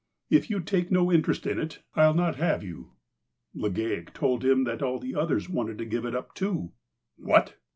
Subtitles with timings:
[0.31, 2.93] If you take no interest in it, I'll not have you."
[3.55, 6.71] Legale told him that all the others wanted to give it up too.
[7.17, 7.57] "What!"